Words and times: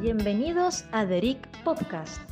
Bienvenidos 0.00 0.86
a 0.92 1.04
DERIC 1.04 1.46
Podcast, 1.62 2.22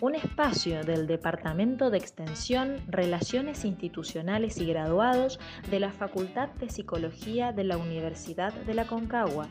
un 0.00 0.14
espacio 0.14 0.84
del 0.84 1.08
Departamento 1.08 1.90
de 1.90 1.98
Extensión, 1.98 2.76
Relaciones 2.86 3.64
Institucionales 3.64 4.58
y 4.58 4.66
Graduados 4.66 5.40
de 5.68 5.80
la 5.80 5.90
Facultad 5.90 6.50
de 6.50 6.68
Psicología 6.68 7.52
de 7.52 7.64
la 7.64 7.76
Universidad 7.76 8.52
de 8.52 8.74
la 8.74 8.86
Concagua. 8.86 9.48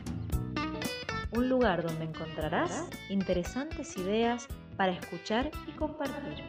Un 1.36 1.50
lugar 1.50 1.82
donde 1.82 2.06
encontrarás 2.06 2.88
interesantes 3.10 3.94
ideas 3.98 4.48
para 4.78 4.92
escuchar 4.92 5.50
y 5.68 5.72
compartir. 5.72 6.42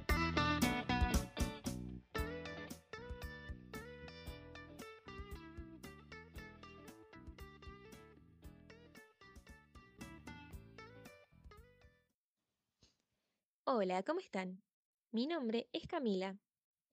Hola, 13.70 14.02
¿cómo 14.04 14.22
están? 14.22 14.64
Mi 15.12 15.28
nombre 15.28 15.68
es 15.74 15.88
Camila 15.88 16.40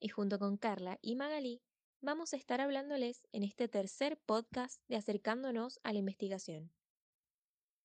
y 0.00 0.08
junto 0.08 0.40
con 0.40 0.56
Carla 0.56 0.98
y 1.02 1.14
Magalí 1.14 1.62
vamos 2.00 2.32
a 2.32 2.36
estar 2.36 2.60
hablándoles 2.60 3.28
en 3.30 3.44
este 3.44 3.68
tercer 3.68 4.18
podcast 4.26 4.82
de 4.88 4.96
Acercándonos 4.96 5.78
a 5.84 5.92
la 5.92 6.00
Investigación. 6.00 6.72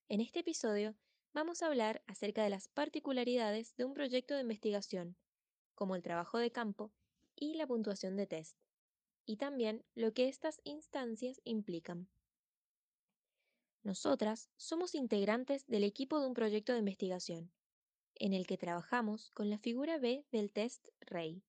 En 0.08 0.22
este 0.22 0.40
episodio 0.40 0.96
vamos 1.34 1.62
a 1.62 1.68
hablar 1.68 2.02
acerca 2.08 2.42
de 2.42 2.50
las 2.50 2.68
particularidades 2.68 3.76
de 3.76 3.86
un 3.86 3.94
proyecto 3.94 4.34
de 4.34 4.42
investigación, 4.42 5.16
como 5.76 5.96
el 5.96 6.02
trabajo 6.02 6.40
de 6.40 6.52
campo 6.52 6.92
y 7.36 7.54
la 7.54 7.68
puntuación 7.68 8.16
de 8.16 8.26
test, 8.26 8.58
y 9.24 9.38
también 9.38 9.86
lo 9.94 10.14
que 10.14 10.28
estas 10.28 10.62
instancias 10.64 11.40
implican. 11.44 12.10
Nosotras 13.84 14.50
somos 14.58 14.96
integrantes 14.96 15.68
del 15.68 15.84
equipo 15.84 16.20
de 16.20 16.26
un 16.26 16.34
proyecto 16.34 16.74
de 16.74 16.80
investigación 16.80 17.52
en 18.20 18.34
el 18.34 18.45
que 18.45 18.58
trabajamos 18.58 19.31
con 19.31 19.50
la 19.50 19.58
figura 19.58 19.98
B 19.98 20.25
del 20.31 20.52
test 20.52 20.88
REI. 21.02 21.42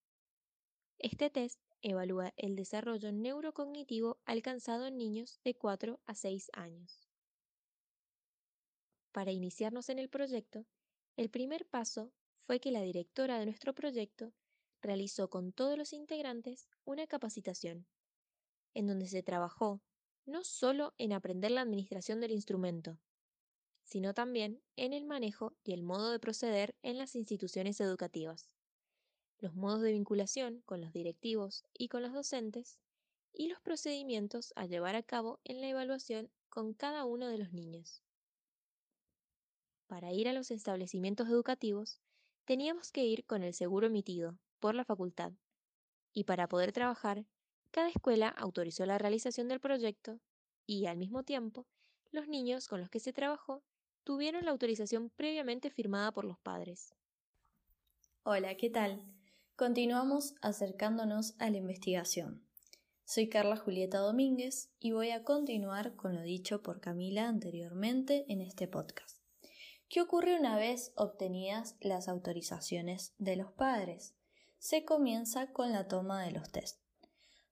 Este 0.98 1.28
test 1.30 1.60
evalúa 1.82 2.32
el 2.36 2.56
desarrollo 2.56 3.12
neurocognitivo 3.12 4.18
alcanzado 4.24 4.86
en 4.86 4.96
niños 4.96 5.41
de 5.44 5.54
4 5.54 6.00
a 6.06 6.14
6 6.14 6.50
años. 6.52 7.08
Para 9.12 9.32
iniciarnos 9.32 9.88
en 9.88 9.98
el 9.98 10.08
proyecto, 10.08 10.66
el 11.16 11.30
primer 11.30 11.66
paso 11.66 12.12
fue 12.46 12.60
que 12.60 12.70
la 12.70 12.82
directora 12.82 13.38
de 13.38 13.46
nuestro 13.46 13.74
proyecto 13.74 14.32
realizó 14.80 15.28
con 15.28 15.52
todos 15.52 15.76
los 15.76 15.92
integrantes 15.92 16.68
una 16.84 17.06
capacitación, 17.06 17.86
en 18.74 18.86
donde 18.86 19.08
se 19.08 19.22
trabajó 19.22 19.82
no 20.26 20.44
solo 20.44 20.94
en 20.98 21.12
aprender 21.12 21.50
la 21.50 21.62
administración 21.62 22.20
del 22.20 22.30
instrumento, 22.30 22.98
sino 23.91 24.14
también 24.14 24.62
en 24.77 24.92
el 24.92 25.05
manejo 25.05 25.52
y 25.64 25.72
el 25.72 25.83
modo 25.83 26.12
de 26.12 26.20
proceder 26.20 26.77
en 26.83 26.96
las 26.96 27.16
instituciones 27.16 27.80
educativas, 27.80 28.48
los 29.38 29.56
modos 29.56 29.82
de 29.82 29.91
vinculación 29.91 30.62
con 30.64 30.80
los 30.80 30.92
directivos 30.92 31.64
y 31.77 31.88
con 31.88 32.02
los 32.02 32.12
docentes, 32.12 32.78
y 33.32 33.48
los 33.48 33.60
procedimientos 33.60 34.52
a 34.55 34.66
llevar 34.66 34.94
a 34.94 35.02
cabo 35.02 35.41
en 35.44 35.60
la 35.60 35.69
evaluación 35.69 36.30
con 36.48 36.72
cada 36.72 37.05
uno 37.05 37.27
de 37.27 37.38
los 37.38 37.52
niños. 37.52 38.02
Para 39.88 40.12
ir 40.12 40.28
a 40.28 40.32
los 40.32 40.52
establecimientos 40.52 41.28
educativos, 41.28 42.00
teníamos 42.44 42.92
que 42.92 43.04
ir 43.04 43.25
con 43.25 43.42
el 43.42 43.54
seguro 43.54 43.88
emitido 43.88 44.38
por 44.60 44.77
la 44.77 44.84
facultad, 44.84 45.32
y 46.12 46.25
para 46.25 46.48
poder 46.48 46.70
trabajar, 46.70 47.27
cada 47.72 47.88
escuela 47.88 48.28
autorizó 48.28 48.86
la 48.86 48.98
realización 48.98 49.48
del 49.48 49.60
proyecto 49.60 50.20
y, 50.64 50.86
al 50.86 50.97
mismo 50.97 51.25
tiempo, 51.25 51.66
los 52.12 52.28
niños 52.28 52.69
con 52.69 52.80
los 52.80 52.91
que 52.91 53.00
se 53.00 53.12
trabajó 53.12 53.64
tuvieron 54.04 54.44
la 54.44 54.50
autorización 54.50 55.10
previamente 55.10 55.70
firmada 55.70 56.12
por 56.12 56.24
los 56.24 56.38
padres. 56.38 56.94
Hola, 58.22 58.56
¿qué 58.56 58.70
tal? 58.70 59.04
Continuamos 59.56 60.34
acercándonos 60.41 61.34
a 61.38 61.50
la 61.50 61.58
investigación. 61.58 62.47
Soy 63.04 63.28
Carla 63.28 63.56
Julieta 63.56 63.98
Domínguez 63.98 64.70
y 64.78 64.92
voy 64.92 65.10
a 65.10 65.25
continuar 65.25 65.97
con 65.97 66.14
lo 66.14 66.22
dicho 66.22 66.62
por 66.62 66.80
Camila 66.80 67.28
anteriormente 67.28 68.25
en 68.28 68.41
este 68.41 68.69
podcast. 68.69 69.19
¿Qué 69.88 70.00
ocurre 70.00 70.38
una 70.38 70.56
vez 70.56 70.92
obtenidas 70.94 71.76
las 71.80 72.08
autorizaciones 72.08 73.14
de 73.19 73.34
los 73.34 73.52
padres? 73.52 74.14
Se 74.58 74.84
comienza 74.84 75.52
con 75.52 75.72
la 75.72 75.88
toma 75.88 76.22
de 76.25 76.30
los 76.30 76.52
test, 76.52 76.80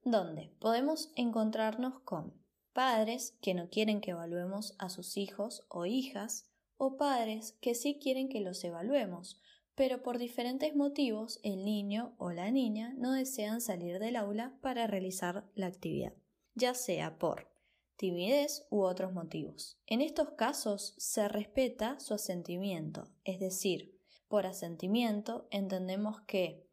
donde 0.05 0.55
podemos 0.61 1.11
encontrarnos 1.17 1.99
con 2.01 2.33
padres 2.79 3.37
que 3.43 3.55
no 3.55 3.71
quieren 3.71 4.01
que 4.01 4.13
evaluemos 4.13 4.77
a 4.79 4.89
sus 4.89 5.17
hijos 5.17 5.67
o 5.69 5.85
hijas, 5.85 6.49
o 6.77 6.97
padres 6.97 7.59
que 7.61 7.75
sí 7.75 7.99
quieren 8.01 8.29
que 8.29 8.41
los 8.41 8.63
evaluemos, 8.63 9.41
pero 9.75 10.01
por 10.05 10.17
diferentes 10.17 10.77
motivos 10.77 11.41
el 11.43 11.65
niño 11.65 12.15
o 12.19 12.31
la 12.31 12.53
niña 12.53 12.95
no 12.97 13.11
desean 13.11 13.61
salir 13.61 13.99
del 13.99 14.15
aula 14.15 14.57
para 14.63 14.87
realizar 14.87 15.51
la 15.57 15.67
actividad, 15.67 16.13
ya 16.55 16.73
sea 16.73 17.19
por 17.19 17.51
timidez 17.97 18.65
u 18.71 18.83
otros 18.83 19.13
motivos. 19.13 19.81
En 19.87 20.01
estos 20.01 20.31
casos 20.35 20.95
se 20.99 21.27
respeta 21.27 21.99
su 21.99 22.15
asentimiento, 22.15 23.09
es 23.25 23.41
decir, 23.41 23.99
por 24.29 24.47
asentimiento 24.47 25.49
entendemos 25.51 26.21
que 26.29 26.71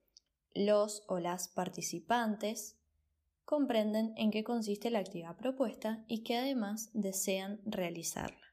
los 0.53 1.01
o 1.07 1.17
las 1.17 1.47
participantes 1.47 2.74
comprenden 3.45 4.13
en 4.17 4.31
qué 4.31 4.43
consiste 4.43 4.89
la 4.89 4.99
actividad 4.99 5.37
propuesta 5.37 6.03
y 6.07 6.23
que 6.23 6.35
además 6.35 6.89
desean 6.93 7.61
realizarla. 7.65 8.45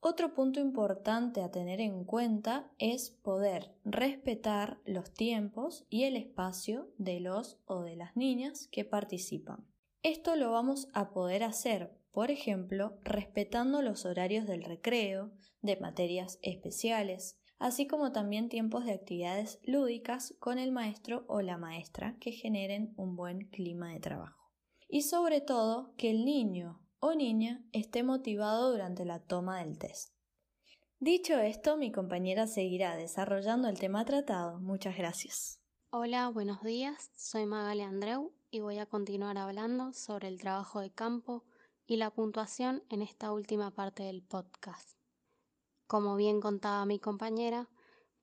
Otro 0.00 0.32
punto 0.32 0.60
importante 0.60 1.42
a 1.42 1.50
tener 1.50 1.80
en 1.80 2.04
cuenta 2.04 2.70
es 2.78 3.10
poder 3.10 3.74
respetar 3.84 4.78
los 4.84 5.12
tiempos 5.12 5.86
y 5.90 6.04
el 6.04 6.16
espacio 6.16 6.88
de 6.98 7.18
los 7.18 7.58
o 7.66 7.82
de 7.82 7.96
las 7.96 8.16
niñas 8.16 8.68
que 8.70 8.84
participan. 8.84 9.66
Esto 10.04 10.36
lo 10.36 10.52
vamos 10.52 10.88
a 10.92 11.10
poder 11.10 11.42
hacer, 11.42 11.98
por 12.12 12.30
ejemplo, 12.30 12.96
respetando 13.02 13.82
los 13.82 14.04
horarios 14.06 14.46
del 14.46 14.62
recreo, 14.62 15.32
de 15.62 15.76
materias 15.76 16.38
especiales, 16.42 17.40
así 17.58 17.86
como 17.86 18.12
también 18.12 18.48
tiempos 18.48 18.84
de 18.84 18.92
actividades 18.92 19.58
lúdicas 19.64 20.34
con 20.38 20.58
el 20.58 20.72
maestro 20.72 21.24
o 21.28 21.40
la 21.40 21.58
maestra 21.58 22.16
que 22.20 22.32
generen 22.32 22.94
un 22.96 23.16
buen 23.16 23.48
clima 23.48 23.92
de 23.92 24.00
trabajo. 24.00 24.52
Y 24.88 25.02
sobre 25.02 25.40
todo 25.40 25.94
que 25.96 26.10
el 26.10 26.24
niño 26.24 26.80
o 27.00 27.14
niña 27.14 27.64
esté 27.72 28.02
motivado 28.02 28.72
durante 28.72 29.04
la 29.04 29.20
toma 29.20 29.60
del 29.60 29.78
test. 29.78 30.14
Dicho 31.00 31.38
esto, 31.38 31.76
mi 31.76 31.92
compañera 31.92 32.46
seguirá 32.46 32.96
desarrollando 32.96 33.68
el 33.68 33.78
tema 33.78 34.04
tratado. 34.04 34.58
Muchas 34.58 34.96
gracias. 34.96 35.60
Hola, 35.90 36.28
buenos 36.28 36.62
días. 36.62 37.12
Soy 37.14 37.46
Magali 37.46 37.82
Andreu 37.82 38.32
y 38.50 38.60
voy 38.60 38.78
a 38.78 38.86
continuar 38.86 39.38
hablando 39.38 39.92
sobre 39.92 40.28
el 40.28 40.40
trabajo 40.40 40.80
de 40.80 40.90
campo 40.90 41.44
y 41.86 41.96
la 41.96 42.10
puntuación 42.10 42.82
en 42.90 43.02
esta 43.02 43.32
última 43.32 43.70
parte 43.70 44.02
del 44.02 44.22
podcast. 44.22 44.97
Como 45.88 46.16
bien 46.16 46.42
contaba 46.42 46.84
mi 46.84 46.98
compañera, 46.98 47.66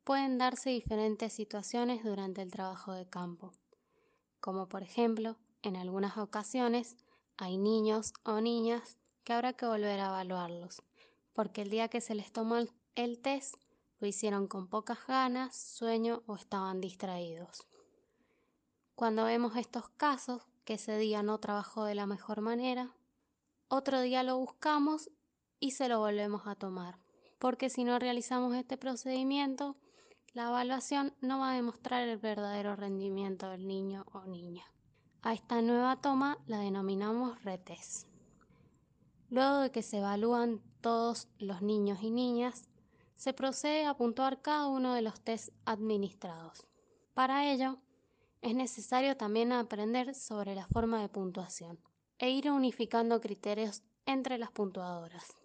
pueden 0.03 0.38
darse 0.38 0.70
diferentes 0.70 1.34
situaciones 1.34 2.03
durante 2.03 2.44
el 2.44 2.52
trabajo 2.52 2.94
de 2.94 3.09
campo, 3.09 3.53
como 4.40 4.70
por 4.70 4.84
ejemplo, 4.84 5.36
en 5.64 5.75
algunas 5.75 6.16
ocasiones 6.18 6.96
hay 7.38 7.58
niños 7.58 8.14
o 8.24 8.40
niñas 8.40 9.00
que 9.24 9.34
habrá 9.34 9.54
que 9.54 9.66
volver 9.66 10.00
a 10.00 10.09
evaluarlos, 10.09 10.84
porque 11.34 11.64
el 11.64 11.72
día 11.72 11.88
que 11.88 12.02
se 12.02 12.14
les 12.14 12.31
tomó 12.31 12.58
el 12.94 13.20
test 13.24 13.56
lo 13.98 14.06
hicieron 14.06 14.46
con 14.48 14.68
pocas 14.68 15.00
ganas, 15.08 15.58
sueño 15.58 16.22
o 16.28 16.36
estaban 16.36 16.81
distraídos. 16.81 17.66
Cuando 18.94 19.25
vemos 19.25 19.56
estos 19.56 19.90
casos, 19.98 20.44
que 20.66 20.75
ese 20.75 21.00
día 21.00 21.24
no 21.24 21.40
trabajó 21.40 21.86
de 21.86 21.96
la 21.96 22.06
mejor 22.06 22.42
manera, 22.42 22.96
otro 23.70 24.02
día 24.02 24.22
lo 24.22 24.38
buscamos 24.38 25.10
y 25.60 25.72
se 25.72 25.89
lo 25.89 25.98
volvemos 25.98 26.45
a 26.45 26.54
tomar 26.54 27.05
porque 27.40 27.70
si 27.70 27.84
no 27.84 28.00
realizamos 28.00 28.56
este 28.56 28.78
procedimiento, 28.78 29.76
la 30.34 30.50
evaluación 30.50 31.14
no 31.22 31.40
va 31.40 31.52
a 31.52 31.56
demostrar 31.56 32.08
el 32.08 32.18
verdadero 32.18 32.76
rendimiento 32.76 33.50
del 33.50 33.68
niño 33.68 34.06
o 34.12 34.26
niña. 34.26 34.66
A 35.22 35.34
esta 35.34 35.62
nueva 35.62 36.02
toma 36.02 36.38
la 36.46 36.60
denominamos 36.60 37.44
retest. 37.44 38.08
Luego 39.30 39.60
de 39.60 39.72
que 39.72 39.82
se 39.82 39.98
evalúan 39.98 40.62
todos 40.82 41.28
los 41.40 41.62
niños 41.62 42.00
y 42.04 42.12
niñas, 42.12 42.70
se 43.16 43.34
procede 43.34 43.86
a 43.86 43.96
puntuar 43.96 44.42
cada 44.42 44.68
uno 44.68 44.94
de 44.94 45.02
los 45.02 45.20
test 45.22 45.50
administrados. 45.66 46.68
Para 47.14 47.52
ello, 47.52 47.80
es 48.42 48.54
necesario 48.54 49.18
también 49.18 49.52
aprender 49.52 50.14
sobre 50.14 50.54
la 50.54 50.68
forma 50.68 51.02
de 51.02 51.10
puntuación 51.10 51.80
e 52.20 52.30
ir 52.30 52.52
unificando 52.52 53.20
criterios 53.20 53.84
entre 54.06 54.38
las 54.38 54.52
puntuadoras. 54.52 55.36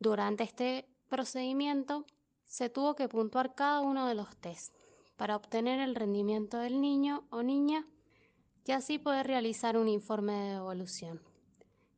Durante 0.00 0.44
este 0.44 0.88
procedimiento 1.08 2.06
se 2.46 2.70
tuvo 2.70 2.96
que 2.96 3.06
puntuar 3.06 3.54
cada 3.54 3.80
uno 3.80 4.06
de 4.06 4.14
los 4.14 4.34
test 4.36 4.74
para 5.16 5.36
obtener 5.36 5.78
el 5.78 5.94
rendimiento 5.94 6.56
del 6.56 6.80
niño 6.80 7.24
o 7.28 7.42
niña 7.42 7.86
y 8.64 8.72
así 8.72 8.98
poder 8.98 9.26
realizar 9.26 9.76
un 9.76 9.88
informe 9.88 10.32
de 10.32 10.52
evolución, 10.54 11.20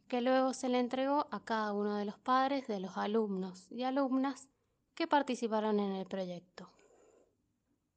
que 0.08 0.20
luego 0.20 0.52
se 0.52 0.68
le 0.68 0.80
entregó 0.80 1.28
a 1.30 1.44
cada 1.44 1.72
uno 1.72 1.94
de 1.94 2.04
los 2.04 2.18
padres 2.18 2.66
de 2.66 2.80
los 2.80 2.96
alumnos 2.96 3.70
y 3.70 3.84
alumnas 3.84 4.48
que 4.96 5.06
participaron 5.06 5.78
en 5.78 5.92
el 5.92 6.06
proyecto. 6.06 6.68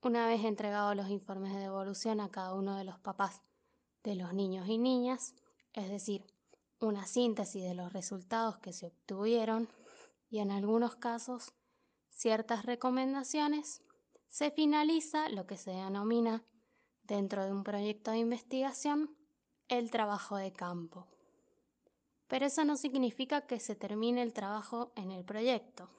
Una 0.03 0.27
vez 0.27 0.45
entregados 0.45 0.95
los 0.95 1.09
informes 1.09 1.51
de 1.55 1.61
devolución 1.61 2.21
a 2.21 2.29
cada 2.29 2.53
uno 2.53 2.77
de 2.77 2.83
los 2.83 2.99
papás 2.99 3.41
de 4.03 4.13
los 4.13 4.35
niños 4.35 4.67
y 4.67 4.77
niñas, 4.77 5.33
es 5.73 5.89
decir, 5.89 6.23
una 6.79 7.07
síntesis 7.07 7.63
de 7.63 7.73
los 7.73 7.91
resultados 7.91 8.59
que 8.59 8.71
se 8.71 8.85
obtuvieron 8.85 9.67
y 10.35 10.39
en 10.39 10.51
algunos 10.51 10.97
casos 10.97 11.53
ciertas 12.09 12.65
recomendaciones, 12.65 13.81
se 14.27 14.51
finaliza 14.51 15.29
lo 15.29 15.47
que 15.47 15.55
se 15.55 15.71
denomina 15.71 16.43
dentro 17.03 17.45
de 17.45 17.53
un 17.53 17.63
proyecto 17.63 18.11
de 18.11 18.17
investigación 18.17 19.15
el 19.69 19.91
trabajo 19.91 20.35
de 20.35 20.51
campo. 20.51 21.07
Pero 22.27 22.47
eso 22.47 22.65
no 22.65 22.75
significa 22.75 23.47
que 23.47 23.61
se 23.61 23.75
termine 23.75 24.23
el 24.23 24.33
trabajo 24.33 24.91
en 24.97 25.11
el 25.11 25.23
proyecto, 25.23 25.89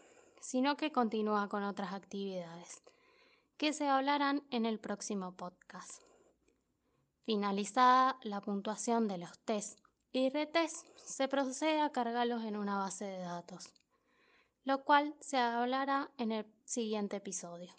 sino 0.43 0.77
que 0.77 0.93
continúa 0.93 1.49
con 1.49 1.63
otras 1.63 1.95
actividades 1.95 2.83
que 3.57 3.73
se 3.73 3.89
hablarán 3.89 4.43
en 4.51 4.67
el 4.67 4.79
próximo 4.79 5.35
podcast. 5.35 6.03
Finalizada 7.25 8.19
la 8.23 8.43
puntuación 8.43 9.09
de 9.09 9.17
los 9.17 9.39
test 9.47 9.81
y 10.13 10.29
retest, 10.29 10.87
se 10.99 11.27
procede 11.27 11.81
a 11.81 11.91
cargarlos 11.91 12.45
en 12.45 12.59
una 12.59 12.77
base 12.77 13.07
de 13.07 13.21
datos, 13.21 13.73
lo 14.67 14.85
cual 14.85 15.15
se 15.21 15.39
hablará 15.39 16.11
en 16.19 16.33
el 16.33 16.45
siguiente 16.65 17.17
episodio. 17.17 17.73